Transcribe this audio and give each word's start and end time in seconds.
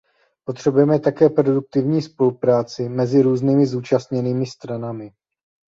Potřebujeme 0.45 0.99
také 0.99 1.29
produktivní 1.29 2.01
spolupráci 2.01 2.89
mezi 2.89 3.21
různými 3.21 3.65
zúčastněnými 3.65 4.45
stranami. 4.45 5.11